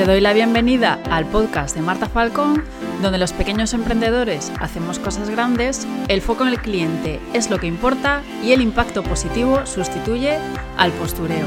Te 0.00 0.06
doy 0.06 0.22
la 0.22 0.32
bienvenida 0.32 0.98
al 1.10 1.26
podcast 1.26 1.76
de 1.76 1.82
Marta 1.82 2.08
Falcón, 2.08 2.64
donde 3.02 3.18
los 3.18 3.34
pequeños 3.34 3.74
emprendedores 3.74 4.50
hacemos 4.58 4.98
cosas 4.98 5.28
grandes, 5.28 5.86
el 6.08 6.22
foco 6.22 6.44
en 6.44 6.48
el 6.48 6.58
cliente 6.58 7.20
es 7.34 7.50
lo 7.50 7.58
que 7.58 7.66
importa 7.66 8.22
y 8.42 8.52
el 8.52 8.62
impacto 8.62 9.02
positivo 9.02 9.66
sustituye 9.66 10.38
al 10.78 10.90
postureo. 10.92 11.44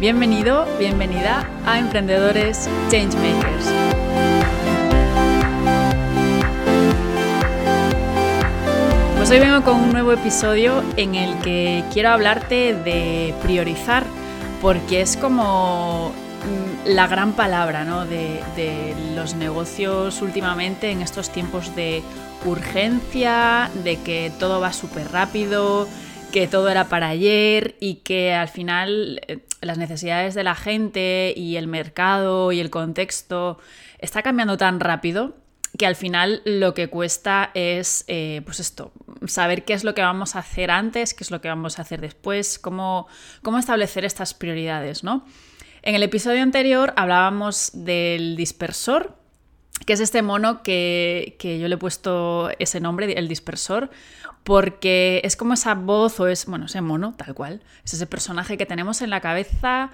Bienvenido, 0.00 0.66
bienvenida 0.80 1.48
a 1.64 1.78
Emprendedores 1.78 2.68
Changemakers. 2.90 3.66
Pues 9.16 9.30
hoy 9.30 9.38
vengo 9.38 9.62
con 9.62 9.76
un 9.76 9.92
nuevo 9.92 10.10
episodio 10.10 10.82
en 10.96 11.14
el 11.14 11.38
que 11.38 11.84
quiero 11.92 12.08
hablarte 12.08 12.74
de 12.74 13.32
priorizar, 13.44 14.02
porque 14.60 15.02
es 15.02 15.16
como 15.16 16.12
la 16.84 17.06
gran 17.06 17.32
palabra 17.32 17.84
de, 18.04 18.42
de, 18.56 18.94
los 19.14 19.34
negocios 19.34 20.22
últimamente 20.22 20.90
en 20.90 21.02
estos 21.02 21.30
tiempos 21.30 21.74
de 21.74 22.02
urgencia, 22.44 23.70
de 23.82 24.00
que 24.02 24.32
todo 24.38 24.60
va 24.60 24.72
súper 24.72 25.10
rápido, 25.10 25.88
que 26.32 26.46
todo 26.46 26.68
era 26.68 26.88
para 26.88 27.08
ayer 27.08 27.76
y 27.80 27.96
que 27.96 28.34
al 28.34 28.48
final 28.48 29.20
eh, 29.26 29.38
las 29.60 29.78
necesidades 29.78 30.34
de 30.34 30.44
la 30.44 30.54
gente 30.54 31.32
y 31.36 31.56
el 31.56 31.66
mercado 31.66 32.52
y 32.52 32.60
el 32.60 32.70
contexto 32.70 33.58
está 33.98 34.22
cambiando 34.22 34.56
tan 34.56 34.80
rápido 34.80 35.36
que 35.78 35.86
al 35.86 35.96
final 35.96 36.42
lo 36.44 36.74
que 36.74 36.88
cuesta 36.88 37.50
es, 37.54 38.04
eh, 38.08 38.42
pues 38.44 38.60
esto, 38.60 38.92
saber 39.26 39.64
qué 39.64 39.74
es 39.74 39.84
lo 39.84 39.94
que 39.94 40.02
vamos 40.02 40.36
a 40.36 40.40
hacer 40.40 40.70
antes, 40.70 41.12
qué 41.14 41.24
es 41.24 41.30
lo 41.30 41.40
que 41.40 41.48
vamos 41.48 41.78
a 41.78 41.82
hacer 41.82 42.00
después, 42.00 42.58
cómo, 42.58 43.08
cómo 43.42 43.58
establecer 43.58 44.04
estas 44.04 44.32
prioridades, 44.32 45.04
¿no? 45.04 45.24
En 45.86 45.94
el 45.94 46.02
episodio 46.02 46.42
anterior 46.42 46.92
hablábamos 46.96 47.70
del 47.72 48.34
dispersor, 48.34 49.14
que 49.86 49.92
es 49.92 50.00
este 50.00 50.20
mono 50.20 50.64
que, 50.64 51.36
yo 51.40 51.68
le 51.68 51.76
he 51.76 51.78
puesto 51.78 52.50
ese 52.58 52.80
nombre, 52.80 53.12
el 53.12 53.28
dispersor, 53.28 53.88
porque 54.42 55.20
es 55.22 55.36
como 55.36 55.54
esa 55.54 55.74
voz 55.76 56.18
o 56.18 56.26
es, 56.26 56.46
bueno, 56.46 56.66
ese 56.66 56.80
mono, 56.80 57.14
tal 57.16 57.34
cual, 57.34 57.62
es 57.84 57.94
ese 57.94 58.08
personaje 58.08 58.58
que 58.58 58.66
tenemos 58.66 59.00
en 59.00 59.10
la 59.10 59.20
cabeza, 59.20 59.92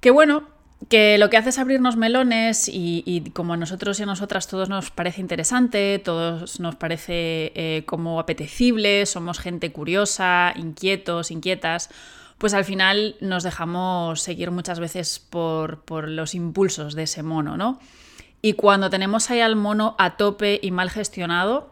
que 0.00 0.10
bueno, 0.10 0.50
que 0.90 1.16
lo 1.16 1.30
que 1.30 1.38
hace 1.38 1.48
es 1.48 1.58
abrirnos 1.58 1.96
melones 1.96 2.68
y, 2.70 3.32
como 3.32 3.54
a 3.54 3.56
nosotros 3.56 3.98
y 3.98 4.02
a 4.02 4.06
nosotras 4.06 4.48
todos 4.48 4.68
nos 4.68 4.90
parece 4.90 5.22
interesante, 5.22 5.98
todos 5.98 6.60
nos 6.60 6.76
parece 6.76 7.52
eh, 7.54 7.84
como 7.86 8.20
apetecible, 8.20 9.06
somos 9.06 9.38
gente 9.38 9.72
curiosa, 9.72 10.52
inquietos, 10.56 11.30
inquietas, 11.30 11.88
pues 12.38 12.54
al 12.54 12.64
final 12.64 13.16
nos 13.20 13.42
dejamos 13.42 14.20
seguir 14.20 14.50
muchas 14.50 14.80
veces 14.80 15.18
por, 15.18 15.82
por 15.84 16.08
los 16.08 16.34
impulsos 16.34 16.94
de 16.94 17.04
ese 17.04 17.22
mono, 17.22 17.56
¿no? 17.56 17.78
Y 18.42 18.52
cuando 18.52 18.90
tenemos 18.90 19.30
ahí 19.30 19.40
al 19.40 19.56
mono 19.56 19.94
a 19.98 20.16
tope 20.16 20.60
y 20.62 20.70
mal 20.70 20.90
gestionado, 20.90 21.70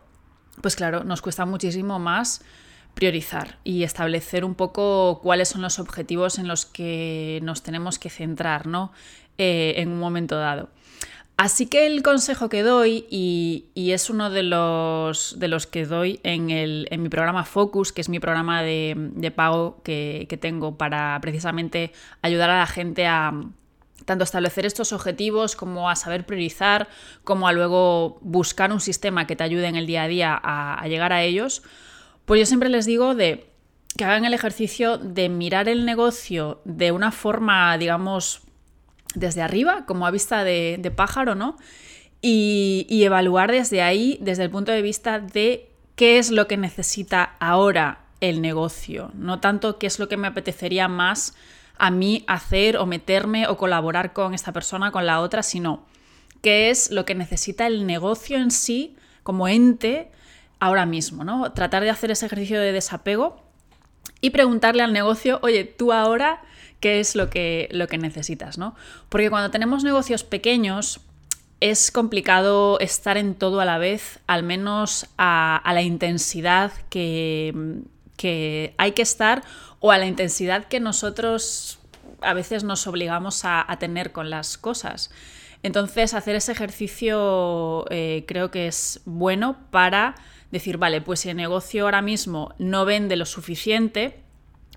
pues 0.60 0.76
claro, 0.76 1.04
nos 1.04 1.22
cuesta 1.22 1.44
muchísimo 1.44 1.98
más 1.98 2.42
priorizar 2.94 3.58
y 3.64 3.82
establecer 3.82 4.44
un 4.44 4.54
poco 4.54 5.20
cuáles 5.22 5.48
son 5.48 5.62
los 5.62 5.78
objetivos 5.78 6.38
en 6.38 6.48
los 6.48 6.64
que 6.64 7.40
nos 7.42 7.62
tenemos 7.62 7.98
que 7.98 8.08
centrar 8.08 8.66
¿no? 8.66 8.92
Eh, 9.36 9.74
en 9.78 9.90
un 9.90 9.98
momento 9.98 10.36
dado. 10.36 10.70
Así 11.36 11.66
que 11.66 11.86
el 11.86 12.02
consejo 12.02 12.48
que 12.48 12.62
doy, 12.62 13.06
y, 13.10 13.66
es 13.74 14.08
uno 14.08 14.30
de 14.30 14.44
los, 14.44 15.38
de 15.38 15.48
los 15.48 15.66
que 15.66 15.84
doy 15.84 16.20
en, 16.22 16.50
el, 16.50 16.86
en, 16.90 17.02
mi 17.02 17.08
programa 17.08 17.44
Focus, 17.44 17.92
que 17.92 18.00
es 18.00 18.08
mi 18.08 18.20
programa 18.20 18.62
de, 18.62 19.32
pago 19.34 19.80
que, 19.82 20.26
que, 20.28 20.36
tengo 20.36 20.78
para 20.78 21.18
precisamente 21.20 21.92
ayudar 22.22 22.50
a 22.50 22.58
la 22.60 22.66
gente 22.66 23.06
a, 23.06 23.32
tanto 24.04 24.24
establecer 24.24 24.66
estos 24.66 24.92
objetivos 24.92 25.56
como 25.56 25.88
a 25.88 25.96
saber 25.96 26.26
priorizar, 26.26 26.88
como 27.24 27.48
a 27.48 27.52
luego 27.52 28.18
buscar 28.20 28.72
un 28.72 28.80
sistema 28.80 29.26
que 29.26 29.36
te 29.36 29.44
ayude 29.44 29.66
en 29.66 29.76
el 29.76 29.86
día 29.86 30.04
a 30.04 30.08
día 30.08 30.40
a, 30.42 30.86
llegar 30.88 31.12
a 31.12 31.22
ellos, 31.22 31.62
pues 32.24 32.40
yo 32.40 32.46
siempre 32.46 32.68
les 32.68 32.86
digo 32.86 33.14
de 33.14 33.50
que 33.96 34.04
hagan 34.04 34.24
el 34.24 34.34
ejercicio 34.34 34.98
de 34.98 35.28
mirar 35.28 35.68
el 35.68 35.84
negocio 35.84 36.60
de 36.64 36.92
una 36.92 37.12
forma, 37.12 37.76
digamos, 37.78 38.42
desde 39.14 39.42
arriba, 39.42 39.84
como 39.86 40.06
a 40.06 40.10
vista 40.10 40.44
de, 40.44 40.92
pájaro, 40.94 41.34
¿no? 41.34 41.56
Y, 42.20 42.86
y 42.88 43.04
evaluar 43.04 43.52
desde 43.52 43.82
ahí, 43.82 44.18
desde 44.20 44.44
el 44.44 44.50
punto 44.50 44.72
de 44.72 44.82
vista 44.82 45.18
de 45.18 45.70
qué 45.96 46.18
es 46.18 46.30
lo 46.30 46.46
que 46.46 46.56
necesita 46.56 47.34
ahora 47.38 48.00
el 48.20 48.40
negocio, 48.40 49.10
no 49.14 49.40
tanto 49.40 49.78
qué 49.78 49.86
es 49.86 49.98
lo 49.98 50.08
que 50.08 50.16
me 50.16 50.28
apetecería 50.28 50.88
más 50.88 51.34
a 51.76 51.90
mí 51.90 52.24
hacer 52.26 52.76
o 52.76 52.86
meterme 52.86 53.46
o 53.48 53.56
colaborar 53.56 54.12
con 54.12 54.34
esta 54.34 54.52
persona, 54.52 54.90
con 54.90 55.06
la 55.06 55.20
otra, 55.20 55.42
sino 55.42 55.84
qué 56.42 56.70
es 56.70 56.90
lo 56.90 57.04
que 57.04 57.14
necesita 57.14 57.66
el 57.66 57.86
negocio 57.86 58.38
en 58.38 58.50
sí 58.50 58.96
como 59.22 59.48
ente 59.48 60.10
ahora 60.60 60.86
mismo, 60.86 61.24
¿no? 61.24 61.52
Tratar 61.52 61.82
de 61.82 61.90
hacer 61.90 62.10
ese 62.10 62.26
ejercicio 62.26 62.60
de 62.60 62.72
desapego 62.72 63.42
y 64.20 64.30
preguntarle 64.30 64.82
al 64.82 64.92
negocio, 64.92 65.38
oye, 65.42 65.64
tú 65.64 65.92
ahora, 65.92 66.42
¿qué 66.80 67.00
es 67.00 67.14
lo 67.16 67.30
que, 67.30 67.68
lo 67.72 67.86
que 67.86 67.98
necesitas, 67.98 68.58
¿no? 68.58 68.74
Porque 69.08 69.30
cuando 69.30 69.50
tenemos 69.50 69.84
negocios 69.84 70.24
pequeños, 70.24 71.00
es 71.60 71.90
complicado 71.90 72.78
estar 72.80 73.16
en 73.16 73.34
todo 73.34 73.60
a 73.60 73.64
la 73.64 73.78
vez, 73.78 74.20
al 74.26 74.42
menos 74.42 75.06
a, 75.16 75.62
la 75.64 75.82
intensidad 75.82 76.72
que, 76.90 77.82
que 78.16 78.74
hay 78.76 78.92
que 78.92 79.02
estar 79.02 79.42
o 79.80 79.92
a 79.92 79.98
la 79.98 80.06
intensidad 80.06 80.64
que 80.66 80.80
nosotros 80.80 81.78
a 82.20 82.34
veces 82.34 82.64
nos 82.64 82.86
obligamos 82.86 83.42
a, 83.44 83.66
tener 83.78 84.12
con 84.12 84.30
las 84.30 84.58
cosas. 84.58 85.10
Entonces, 85.62 86.14
hacer 86.14 86.36
ese 86.36 86.52
ejercicio 86.52 87.84
eh, 87.90 88.24
creo 88.26 88.50
que 88.50 88.66
es 88.66 89.00
bueno 89.04 89.56
para 89.70 90.14
decir, 90.50 90.78
vale, 90.78 91.00
pues 91.00 91.20
si 91.20 91.30
el 91.30 91.36
negocio 91.36 91.84
ahora 91.84 92.02
mismo 92.02 92.54
no 92.58 92.84
vende 92.84 93.16
lo 93.16 93.26
suficiente, 93.26 94.23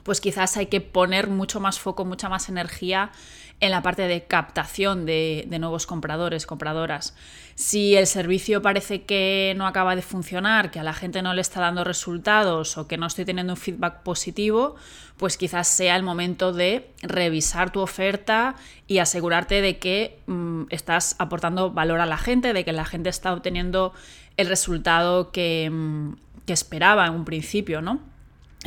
pues 0.08 0.22
quizás 0.22 0.56
hay 0.56 0.68
que 0.68 0.80
poner 0.80 1.28
mucho 1.28 1.60
más 1.60 1.82
foco, 1.82 2.06
mucha 2.06 2.30
más 2.30 2.48
energía 2.48 3.12
en 3.60 3.72
la 3.72 3.82
parte 3.82 4.04
de 4.04 4.24
captación 4.24 5.06
de, 5.06 5.46
nuevos 5.60 5.86
compradores, 5.86 6.46
compradoras. 6.46 7.14
Si 7.56 7.94
el 7.98 8.08
servicio 8.08 8.62
parece 8.62 9.04
que 9.04 9.54
no 9.58 9.68
acaba 9.68 9.98
de 9.98 10.02
funcionar, 10.02 10.72
que 10.72 10.80
a 10.80 10.84
la 10.84 10.94
gente 10.94 11.22
no 11.22 11.34
le 11.34 11.42
está 11.42 11.60
dando 11.60 11.84
resultados 11.84 12.78
o 12.78 12.88
que 12.88 12.96
no 12.96 13.06
estoy 13.06 13.26
teniendo 13.26 13.52
un 13.52 13.58
feedback 13.58 14.04
positivo, 14.04 14.78
pues 15.18 15.36
quizás 15.36 15.68
sea 15.68 15.98
el 15.98 16.04
momento 16.04 16.54
de 16.54 16.90
revisar 17.02 17.74
tu 17.74 17.82
oferta 17.82 18.56
y 18.88 19.00
asegurarte 19.00 19.60
de 19.60 19.78
que 19.78 20.22
mm, 20.28 20.68
estás 20.70 21.18
aportando 21.20 21.72
valor 21.72 22.00
a 22.00 22.06
la 22.06 22.18
gente, 22.18 22.54
de 22.54 22.64
que 22.64 22.72
la 22.72 22.86
gente 22.86 23.10
está 23.10 23.34
obteniendo 23.34 23.92
el 24.38 24.48
resultado 24.48 25.34
que, 25.34 25.70
mm, 25.70 26.14
que 26.46 26.54
esperaba 26.54 27.08
en 27.08 27.14
un 27.14 27.26
principio, 27.26 27.82
¿no? 27.82 28.16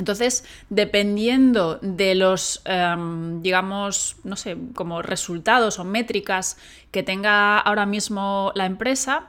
Entonces, 0.00 0.44
dependiendo 0.70 1.78
de 1.82 2.14
los, 2.14 2.62
em, 2.64 3.42
digamos, 3.42 4.16
no 4.24 4.34
sé, 4.34 4.56
como 4.74 5.02
resultados 5.02 5.78
o 5.78 5.84
métricas 5.84 6.56
que 6.90 7.02
tenga 7.02 7.58
ahora 7.58 7.84
mismo 7.84 8.50
la 8.54 8.64
empresa, 8.64 9.26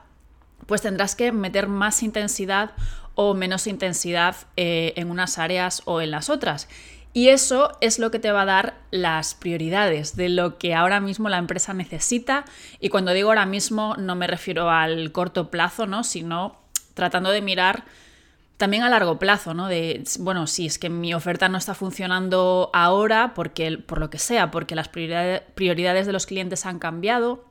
pues 0.68 0.82
tendrás 0.82 1.18
que 1.18 1.34
meter 1.34 1.68
más 1.68 2.04
intensidad 2.04 2.72
o 3.16 3.34
menos 3.34 3.68
intensidad 3.68 4.38
eh, 4.56 4.94
en 4.96 5.12
unas 5.12 5.38
áreas 5.40 5.82
o 5.84 6.00
en 6.00 6.10
las 6.10 6.30
otras. 6.30 6.70
Y 7.12 7.28
eso 7.28 7.78
es 7.82 8.00
lo 8.00 8.10
que 8.10 8.20
te 8.20 8.32
va 8.32 8.44
a 8.44 8.46
dar 8.46 8.76
las 8.92 9.36
prioridades 9.36 10.16
de 10.16 10.30
lo 10.30 10.58
que 10.58 10.74
ahora 10.74 11.02
mismo 11.02 11.28
la 11.28 11.38
empresa 11.38 11.74
necesita. 11.74 12.46
Y 12.80 12.88
cuando 12.88 13.12
digo 13.12 13.28
ahora 13.28 13.46
mismo 13.46 13.98
no 13.98 14.16
me 14.16 14.28
refiero 14.28 14.70
al 14.70 15.12
corto 15.12 15.52
plazo, 15.52 15.86
¿no? 15.86 16.06
sino 16.06 16.56
tratando 16.94 17.30
de 17.32 17.42
mirar 17.42 17.84
también 18.62 18.84
a 18.84 18.90
largo 18.90 19.18
plazo, 19.18 19.56
¿no? 19.56 19.68
De, 19.68 20.04
bueno, 20.20 20.46
si 20.46 20.68
es 20.68 20.78
que 20.78 20.88
mi 20.88 21.16
oferta 21.16 21.50
no 21.50 21.58
está 21.58 21.74
funcionando 21.74 22.70
ahora, 22.74 23.34
porque, 23.34 23.80
por 23.80 24.00
lo 24.00 24.12
que 24.12 24.20
sea, 24.20 24.52
porque 24.52 24.76
las 24.76 24.88
prioridades 24.88 26.06
de 26.06 26.14
los 26.14 26.28
clientes 26.28 26.68
han 26.68 26.78
cambiado, 26.78 27.44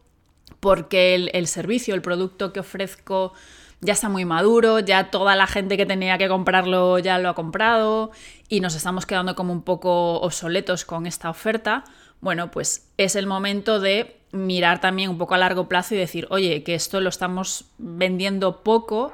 porque 0.61 1.17
el, 1.17 1.47
servicio, 1.49 1.97
el 1.97 2.01
producto 2.01 2.53
que 2.53 2.61
ofrezco 2.61 3.33
ya 3.81 3.93
está 3.93 4.09
muy 4.09 4.25
maduro, 4.25 4.79
ya 4.79 5.11
toda 5.11 5.35
la 5.35 5.49
gente 5.49 5.77
que 5.77 5.85
tenía 5.85 6.17
que 6.17 6.29
comprarlo 6.29 7.01
ya 7.01 7.19
lo 7.19 7.31
ha 7.31 7.35
comprado 7.35 8.13
y 8.49 8.61
nos 8.61 8.77
estamos 8.77 9.05
quedando 9.05 9.35
como 9.35 9.53
un 9.53 9.63
poco 9.63 10.21
obsoletos 10.21 10.85
con 10.85 11.09
esta 11.09 11.29
oferta, 11.29 11.83
bueno, 12.21 12.53
pues 12.53 12.89
es 12.99 13.17
el 13.17 13.27
momento 13.27 13.81
de 13.81 14.17
mirar 14.31 14.81
también 14.81 15.11
un 15.11 15.19
poco 15.19 15.35
a 15.35 15.39
largo 15.39 15.69
plazo 15.69 15.97
y 15.97 15.99
decir, 15.99 16.29
oye, 16.31 16.63
que 16.63 16.77
esto 16.77 17.01
lo 17.01 17.09
estamos 17.09 17.65
vendiendo 17.79 18.63
poco, 18.63 19.13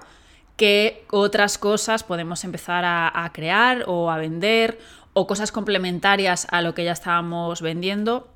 qué 0.57 1.05
otras 1.11 1.59
cosas 1.59 2.03
podemos 2.03 2.45
empezar 2.45 2.85
a, 2.87 3.31
crear 3.33 3.85
o 3.87 4.11
a 4.11 4.17
vender 4.17 4.79
o 5.13 5.27
cosas 5.27 5.53
complementarias 5.53 6.47
a 6.51 6.63
lo 6.63 6.75
que 6.75 6.85
ya 6.85 6.93
estábamos 6.93 7.63
vendiendo. 7.63 8.29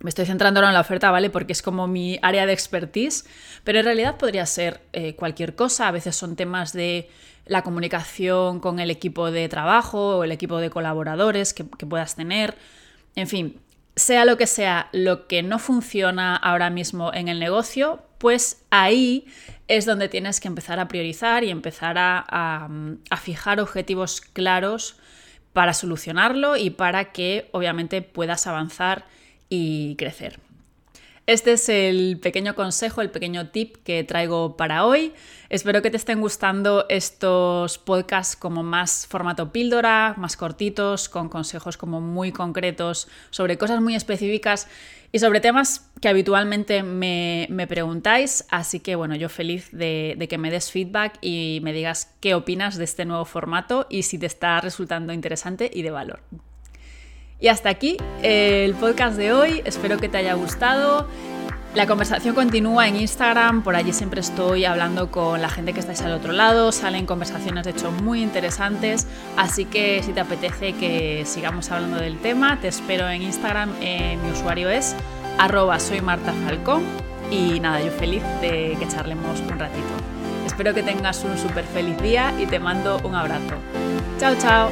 Me 0.00 0.08
estoy 0.08 0.26
centrando 0.26 0.60
ahora 0.60 0.68
en 0.68 0.74
la 0.74 0.80
oferta, 0.80 1.10
¿vale? 1.10 1.30
Porque 1.30 1.52
es 1.52 1.62
como 1.62 1.86
mi 1.86 2.18
área 2.22 2.46
de 2.46 2.52
expertise, 2.52 3.26
pero 3.64 3.80
en 3.80 3.84
realidad 3.84 4.16
podría 4.16 4.46
ser 4.46 4.80
eh, 4.92 5.14
cualquier 5.14 5.54
cosa. 5.54 5.88
A 5.88 5.90
veces 5.90 6.16
son 6.16 6.36
temas 6.36 6.72
de 6.72 7.10
la 7.46 7.62
comunicación 7.62 8.60
con 8.60 8.80
el 8.80 8.90
equipo 8.90 9.30
de 9.30 9.48
trabajo 9.48 10.18
o 10.18 10.24
el 10.24 10.32
equipo 10.32 10.58
de 10.58 10.70
colaboradores 10.70 11.52
que, 11.52 11.68
que 11.68 11.86
puedas 11.86 12.16
tener. 12.16 12.56
En 13.14 13.26
fin, 13.26 13.60
sea 13.96 14.24
lo 14.24 14.38
que 14.38 14.46
sea 14.46 14.88
lo 14.92 15.26
que 15.26 15.42
no 15.42 15.58
funciona 15.58 16.36
ahora 16.36 16.70
mismo 16.70 17.12
en 17.12 17.28
el 17.28 17.38
negocio, 17.38 18.02
pues 18.20 18.62
ahí 18.68 19.24
es 19.66 19.86
donde 19.86 20.10
tienes 20.10 20.40
que 20.40 20.48
empezar 20.48 20.78
a 20.78 20.88
priorizar 20.88 21.42
y 21.42 21.48
empezar 21.48 21.96
a, 21.98 22.68
fijar 23.18 23.60
objetivos 23.60 24.20
claros 24.20 24.96
para 25.54 25.72
solucionarlo 25.72 26.58
y 26.58 26.68
para 26.68 27.12
que 27.12 27.48
obviamente 27.52 28.02
puedas 28.02 28.46
avanzar 28.46 29.06
y 29.48 29.96
crecer. 29.96 30.38
Este 31.26 31.52
es 31.52 31.68
el 31.68 32.18
pequeño 32.20 32.54
consejo, 32.54 33.02
el 33.02 33.10
pequeño 33.10 33.50
tip 33.50 33.76
que 33.84 34.02
traigo 34.02 34.56
para 34.56 34.84
hoy. 34.84 35.12
Espero 35.48 35.80
que 35.82 35.90
te 35.90 35.96
estén 35.96 36.20
gustando 36.20 36.86
estos 36.88 37.78
podcasts 37.78 38.36
como 38.36 38.62
más 38.62 39.06
formato 39.06 39.52
píldora, 39.52 40.14
más 40.16 40.36
cortitos, 40.36 41.08
con 41.08 41.28
consejos 41.28 41.76
como 41.76 42.00
muy 42.00 42.32
concretos 42.32 43.08
sobre 43.30 43.58
cosas 43.58 43.80
muy 43.80 43.94
específicas 43.94 44.66
y 45.12 45.18
sobre 45.18 45.40
temas 45.40 45.90
que 46.00 46.08
habitualmente 46.08 46.82
me, 46.82 47.66
preguntáis. 47.68 48.44
Así 48.50 48.80
que 48.80 48.96
bueno, 48.96 49.14
yo 49.14 49.28
feliz 49.28 49.68
de, 49.70 50.16
de 50.18 50.26
que 50.26 50.38
me 50.38 50.50
des 50.50 50.72
feedback 50.72 51.18
y 51.20 51.60
me 51.62 51.72
digas 51.72 52.12
qué 52.20 52.34
opinas 52.34 52.76
de 52.76 52.84
este 52.84 53.04
nuevo 53.04 53.24
formato 53.24 53.86
y 53.88 54.02
si 54.02 54.18
te 54.18 54.26
está 54.26 54.60
resultando 54.60 55.12
interesante 55.12 55.70
y 55.72 55.82
de 55.82 55.90
valor. 55.90 56.20
Y 57.40 57.48
hasta 57.48 57.70
aquí 57.70 57.96
el 58.22 58.74
podcast 58.74 59.16
de 59.16 59.32
hoy, 59.32 59.62
espero 59.64 59.96
que 59.96 60.10
te 60.10 60.18
haya 60.18 60.34
gustado. 60.34 61.08
La 61.74 61.86
conversación 61.86 62.34
continúa 62.34 62.88
en 62.88 62.96
Instagram, 62.96 63.62
por 63.62 63.76
allí 63.76 63.92
siempre 63.92 64.20
estoy 64.20 64.64
hablando 64.64 65.10
con 65.10 65.40
la 65.40 65.48
gente 65.48 65.72
que 65.72 65.78
estáis 65.78 66.02
al 66.02 66.12
otro 66.12 66.32
lado, 66.32 66.72
salen 66.72 67.06
conversaciones 67.06 67.64
de 67.64 67.70
hecho 67.70 67.92
muy 67.92 68.22
interesantes, 68.22 69.06
así 69.36 69.66
que 69.66 70.02
si 70.02 70.12
te 70.12 70.18
apetece 70.18 70.72
que 70.72 71.22
sigamos 71.26 71.70
hablando 71.70 71.98
del 71.98 72.18
tema, 72.18 72.58
te 72.60 72.66
espero 72.66 73.08
en 73.08 73.22
Instagram, 73.22 73.72
eh, 73.80 74.18
mi 74.20 74.32
usuario 74.32 74.68
es 74.68 74.96
arroba 75.38 75.78
soy 75.78 76.00
Marta 76.00 76.34
y 77.30 77.60
nada, 77.60 77.80
yo 77.80 77.92
feliz 77.92 78.22
de 78.40 78.76
que 78.78 78.88
charlemos 78.88 79.38
un 79.40 79.56
ratito. 79.56 79.86
Espero 80.44 80.74
que 80.74 80.82
tengas 80.82 81.22
un 81.22 81.38
súper 81.38 81.64
feliz 81.64 81.96
día 82.02 82.34
y 82.40 82.46
te 82.46 82.58
mando 82.58 83.00
un 83.04 83.14
abrazo. 83.14 83.54
Chao, 84.18 84.34
chao. 84.40 84.70